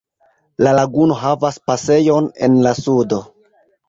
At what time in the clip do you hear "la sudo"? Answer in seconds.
2.69-3.21